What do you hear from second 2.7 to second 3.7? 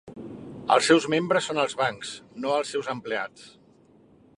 seus empleats.